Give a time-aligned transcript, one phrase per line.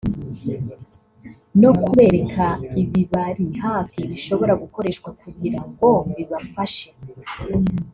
[1.61, 2.45] no kubereka
[2.81, 6.89] ibibari hafi bishobora gukoreshwa kugira ngo bibafashe